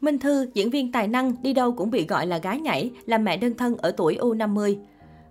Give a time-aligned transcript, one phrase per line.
[0.00, 3.18] Minh Thư, diễn viên tài năng, đi đâu cũng bị gọi là gái nhảy, là
[3.18, 4.76] mẹ đơn thân ở tuổi U50.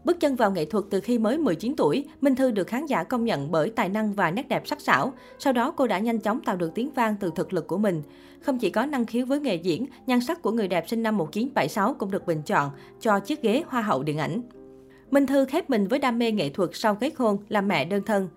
[0.04, 3.04] Bước chân vào nghệ thuật từ khi mới 19 tuổi, Minh Thư được khán giả
[3.04, 5.14] công nhận bởi tài năng và nét đẹp sắc sảo.
[5.40, 8.02] Sau đó cô đã nhanh chóng tạo được tiếng vang từ thực lực của mình.
[8.42, 11.18] Không chỉ có năng khiếu với nghề diễn, nhan sắc của người đẹp sinh năm
[11.18, 14.42] 1976 cũng được bình chọn cho chiếc ghế Hoa hậu điện ảnh.
[15.12, 18.02] Minh Thư khép mình với đam mê nghệ thuật sau kết hôn, làm mẹ đơn
[18.06, 18.28] thân.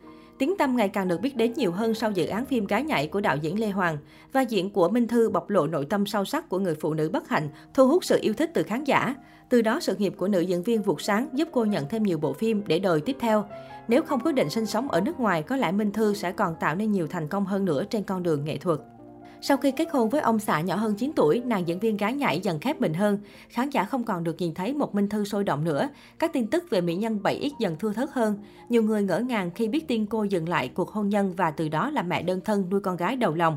[0.43, 3.06] Tiếng tâm ngày càng được biết đến nhiều hơn sau dự án phim Gái nhảy
[3.06, 3.98] của đạo diễn Lê Hoàng.
[4.32, 7.11] và diễn của Minh Thư bộc lộ nội tâm sâu sắc của người phụ nữ
[7.12, 9.14] bất hạnh, thu hút sự yêu thích từ khán giả.
[9.49, 12.18] Từ đó sự nghiệp của nữ diễn viên vụt sáng giúp cô nhận thêm nhiều
[12.18, 13.44] bộ phim để đời tiếp theo.
[13.89, 16.54] Nếu không quyết định sinh sống ở nước ngoài, có lẽ Minh Thư sẽ còn
[16.61, 18.79] tạo nên nhiều thành công hơn nữa trên con đường nghệ thuật.
[19.44, 22.14] Sau khi kết hôn với ông xã nhỏ hơn 9 tuổi, nàng diễn viên gái
[22.14, 23.18] nhảy dần khép mình hơn.
[23.48, 25.88] Khán giả không còn được nhìn thấy một Minh Thư sôi động nữa.
[26.18, 28.38] Các tin tức về mỹ nhân 7X dần thưa thớt hơn.
[28.68, 31.68] Nhiều người ngỡ ngàng khi biết tin cô dừng lại cuộc hôn nhân và từ
[31.68, 33.56] đó là mẹ đơn thân nuôi con gái đầu lòng.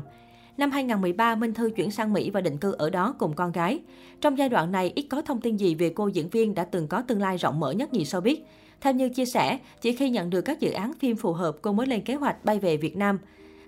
[0.56, 3.80] Năm 2013, Minh Thư chuyển sang Mỹ và định cư ở đó cùng con gái.
[4.20, 6.88] Trong giai đoạn này, ít có thông tin gì về cô diễn viên đã từng
[6.88, 8.36] có tương lai rộng mở nhất nhì showbiz.
[8.80, 11.72] Theo như chia sẻ, chỉ khi nhận được các dự án phim phù hợp, cô
[11.72, 13.18] mới lên kế hoạch bay về Việt Nam.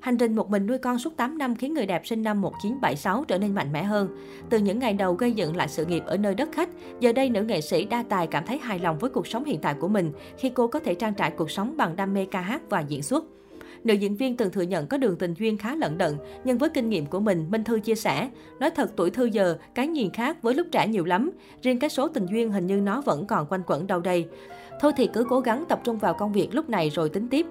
[0.00, 3.24] Hành trình một mình nuôi con suốt 8 năm khiến người đẹp sinh năm 1976
[3.28, 4.08] trở nên mạnh mẽ hơn.
[4.50, 6.68] Từ những ngày đầu gây dựng lại sự nghiệp ở nơi đất khách,
[7.00, 9.60] giờ đây nữ nghệ sĩ đa tài cảm thấy hài lòng với cuộc sống hiện
[9.60, 12.40] tại của mình khi cô có thể trang trải cuộc sống bằng đam mê ca
[12.40, 13.24] hát và diễn xuất.
[13.84, 16.68] Nữ diễn viên từng thừa nhận có đường tình duyên khá lận đận, nhưng với
[16.68, 20.10] kinh nghiệm của mình, Minh Thư chia sẻ, nói thật tuổi Thư giờ, cái nhìn
[20.10, 21.30] khác với lúc trẻ nhiều lắm.
[21.62, 24.26] Riêng cái số tình duyên hình như nó vẫn còn quanh quẩn đâu đây.
[24.80, 27.46] Thôi thì cứ cố gắng tập trung vào công việc lúc này rồi tính tiếp.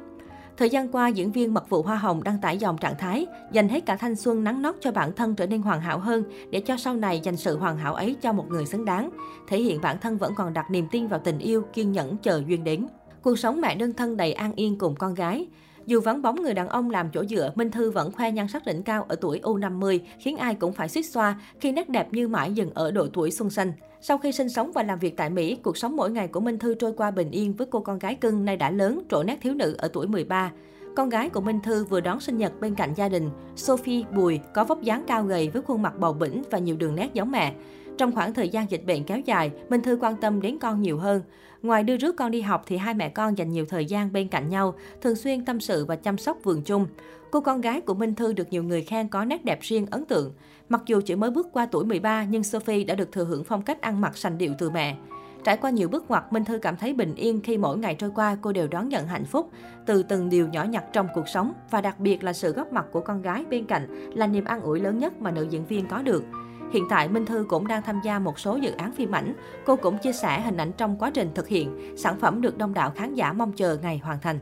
[0.58, 3.70] Thời gian qua, diễn viên mật vụ Hoa Hồng đăng tải dòng trạng thái, dành
[3.70, 6.60] hết cả thanh xuân nắng nót cho bản thân trở nên hoàn hảo hơn, để
[6.60, 9.10] cho sau này dành sự hoàn hảo ấy cho một người xứng đáng.
[9.48, 12.44] Thể hiện bản thân vẫn còn đặt niềm tin vào tình yêu, kiên nhẫn chờ
[12.48, 12.88] duyên đến.
[13.22, 15.48] Cuộc sống mẹ đơn thân đầy an yên cùng con gái.
[15.88, 18.66] Dù vắng bóng người đàn ông làm chỗ dựa, Minh Thư vẫn khoe nhan sắc
[18.66, 22.28] đỉnh cao ở tuổi U50, khiến ai cũng phải suýt xoa khi nét đẹp như
[22.28, 23.74] mãi dừng ở độ tuổi xuân xanh.
[24.02, 26.60] Sau khi sinh sống và làm việc tại Mỹ, cuộc sống mỗi ngày của Minh
[26.60, 29.38] Thư trôi qua bình yên với cô con gái cưng nay đã lớn, trổ nét
[29.42, 30.52] thiếu nữ ở tuổi 13.
[30.96, 33.30] Con gái của Minh Thư vừa đón sinh nhật bên cạnh gia đình.
[33.56, 36.96] Sophie Bùi có vóc dáng cao gầy với khuôn mặt bầu bĩnh và nhiều đường
[36.96, 37.54] nét giống mẹ.
[37.98, 40.98] Trong khoảng thời gian dịch bệnh kéo dài, Minh Thư quan tâm đến con nhiều
[40.98, 41.22] hơn.
[41.62, 44.28] Ngoài đưa rước con đi học thì hai mẹ con dành nhiều thời gian bên
[44.28, 46.88] cạnh nhau, thường xuyên tâm sự và chăm sóc vườn chung.
[47.32, 50.06] Cô con gái của Minh Thư được nhiều người khen có nét đẹp riêng ấn
[50.06, 50.34] tượng.
[50.70, 53.62] Mặc dù chỉ mới bước qua tuổi 13 nhưng Sophie đã được thừa hưởng phong
[53.62, 54.98] cách ăn mặc sành điệu từ mẹ.
[55.44, 58.12] Trải qua nhiều bước ngoặt, Minh Thư cảm thấy bình yên khi mỗi ngày trôi
[58.16, 59.50] qua cô đều đón nhận hạnh phúc
[59.86, 62.86] từ từng điều nhỏ nhặt trong cuộc sống và đặc biệt là sự góp mặt
[62.92, 65.88] của con gái bên cạnh là niềm an ủi lớn nhất mà nữ diễn viên
[65.88, 66.24] có được.
[66.72, 69.34] Hiện tại, Minh Thư cũng đang tham gia một số dự án phim ảnh.
[69.66, 72.74] Cô cũng chia sẻ hình ảnh trong quá trình thực hiện, sản phẩm được đông
[72.74, 74.40] đảo khán giả mong chờ ngày hoàn thành.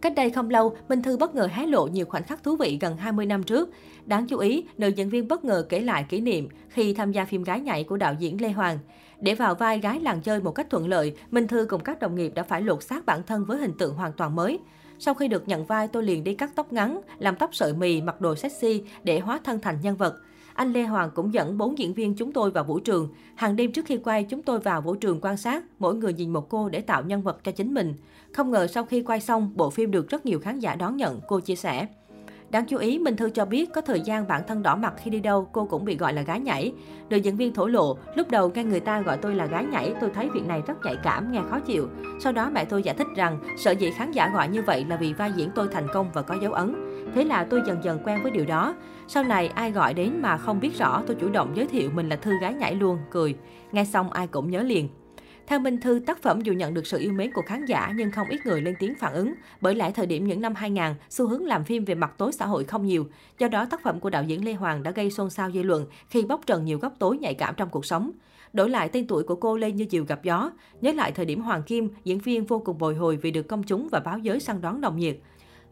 [0.00, 2.78] Cách đây không lâu, Minh Thư bất ngờ hé lộ nhiều khoảnh khắc thú vị
[2.80, 3.70] gần 20 năm trước.
[4.06, 7.24] Đáng chú ý, nữ diễn viên bất ngờ kể lại kỷ niệm khi tham gia
[7.24, 8.78] phim Gái nhảy của đạo diễn Lê Hoàng.
[9.20, 12.14] Để vào vai gái làng chơi một cách thuận lợi, Minh Thư cùng các đồng
[12.14, 14.58] nghiệp đã phải lột xác bản thân với hình tượng hoàn toàn mới.
[14.98, 18.00] Sau khi được nhận vai, tôi liền đi cắt tóc ngắn, làm tóc sợi mì,
[18.00, 20.14] mặc đồ sexy để hóa thân thành nhân vật.
[20.58, 23.08] Anh Lê Hoàng cũng dẫn bốn diễn viên chúng tôi vào vũ trường.
[23.34, 26.32] Hàng đêm trước khi quay, chúng tôi vào vũ trường quan sát, mỗi người nhìn
[26.32, 27.94] một cô để tạo nhân vật cho chính mình.
[28.32, 31.20] Không ngờ sau khi quay xong, bộ phim được rất nhiều khán giả đón nhận,
[31.28, 31.86] cô chia sẻ.
[32.50, 35.10] Đáng chú ý, Minh Thư cho biết có thời gian bản thân đỏ mặt khi
[35.10, 36.72] đi đâu, cô cũng bị gọi là gái nhảy.
[37.10, 39.94] Nữ diễn viên thổ lộ, lúc đầu nghe người ta gọi tôi là gái nhảy,
[40.00, 41.88] tôi thấy việc này rất nhạy cảm, nghe khó chịu.
[42.20, 44.96] Sau đó mẹ tôi giải thích rằng, sợ dĩ khán giả gọi như vậy là
[44.96, 46.87] vì vai diễn tôi thành công và có dấu ấn.
[47.14, 48.74] Thế là tôi dần dần quen với điều đó.
[49.08, 52.08] Sau này ai gọi đến mà không biết rõ, tôi chủ động giới thiệu mình
[52.08, 53.34] là Thư gái nhảy luôn, cười.
[53.72, 54.88] Nghe xong ai cũng nhớ liền.
[55.46, 58.10] Theo Minh Thư, tác phẩm dù nhận được sự yêu mến của khán giả nhưng
[58.10, 59.34] không ít người lên tiếng phản ứng.
[59.60, 62.46] Bởi lẽ thời điểm những năm 2000, xu hướng làm phim về mặt tối xã
[62.46, 63.06] hội không nhiều.
[63.38, 65.86] Do đó, tác phẩm của đạo diễn Lê Hoàng đã gây xôn xao dư luận
[66.08, 68.10] khi bóc trần nhiều góc tối nhạy cảm trong cuộc sống.
[68.52, 70.50] Đổi lại tên tuổi của cô lên như chiều gặp gió.
[70.80, 73.62] Nhớ lại thời điểm Hoàng Kim, diễn viên vô cùng bồi hồi vì được công
[73.62, 75.18] chúng và báo giới săn đón nồng nhiệt.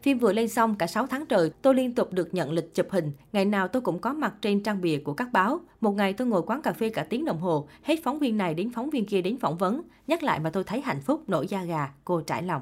[0.01, 2.87] Phim vừa lên xong cả 6 tháng trời, tôi liên tục được nhận lịch chụp
[2.89, 3.11] hình.
[3.33, 5.59] Ngày nào tôi cũng có mặt trên trang bìa của các báo.
[5.81, 8.53] Một ngày tôi ngồi quán cà phê cả tiếng đồng hồ, hết phóng viên này
[8.53, 9.81] đến phóng viên kia đến phỏng vấn.
[10.07, 12.61] Nhắc lại mà tôi thấy hạnh phúc, nổi da gà, cô trải lòng.